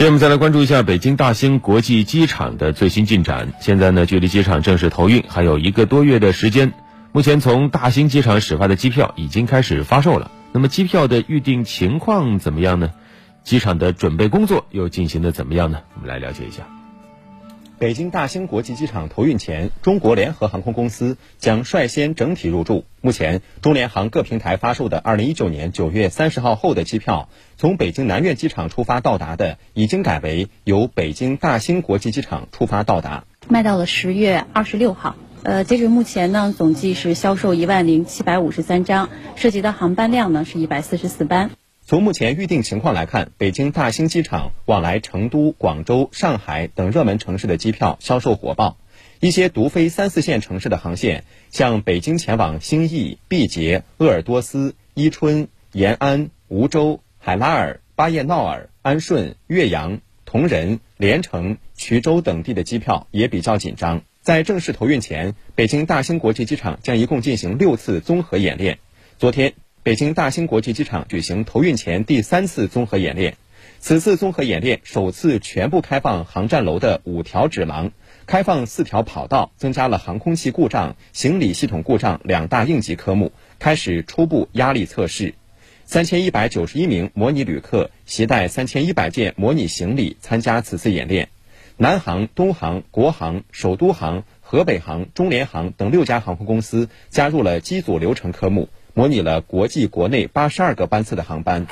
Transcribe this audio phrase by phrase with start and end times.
[0.00, 3.52] 下面我们再来关注一下北京大兴国际机场的最新进展。
[3.60, 6.72] 现在呢，距离机场正式投运还有一个多月的时间。
[7.12, 10.30] 目前从大兴机场始发的机票已经开始发售了。
[10.52, 12.92] 那么机票的预订情况怎么样呢？
[13.44, 15.80] 机场的准备工作又进行的怎么样呢？
[15.96, 16.62] 我们来了解一下。
[17.80, 22.84] 北京大兴国际机场投运前，中国联合航空公司将率先整体入驻。
[23.00, 33.24] 目前，中联航各平台发售的二零一九年九月三十号后的机票，从北京南苑机场出发到达的，已经改为由北京大兴国际机场出发到达。
[33.48, 41.50] 卖到了十月二十六号，呃，截止目前呢，总计是销售一万零七百五十三张，涉及的航班量呢是一百四十四班。
[41.90, 48.78] 从目前预订情况来看，北京大兴机场往来成都、广州、上海等热门城市的机票销售火爆。
[49.18, 64.02] 一些独飞三四线城市的航线，像北京前往兴义、毕节、鄂尔多斯、伊春、延安、梧州、海拉尔、巴彦淖尔、安顺、岳阳、铜仁、连城、衢州等地的机票也比较紧张。
[64.22, 68.78] 在正式投运前，北京大兴国际机场将一共进行六次综合演练。
[69.18, 69.54] 昨天。
[69.82, 73.38] 北京大兴国际机场举行投运前第三次综合演练，
[73.78, 77.90] 此次综合演练首次全部开放航站楼的五条指廊，
[78.26, 85.32] 开放四条跑道，增加了航空器故障、行李系统故障两大应急科目，开始初步压力测试。
[85.86, 91.30] 三千一百九十一名模拟旅客携带三千一百件模拟行李参加此次演练。
[91.78, 98.68] 南航、东航、国航、首都航、河北航、中联航等六家航空公司加入了机组流程科目。
[98.94, 101.66] 模拟了国际、国内八十二个班次的航班。